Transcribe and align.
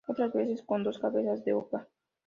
Otras 0.07 0.33
veces 0.33 0.63
con 0.63 0.83
dos 0.83 0.97
cabezas 0.97 1.45
de 1.45 1.53
oca. 1.53 1.87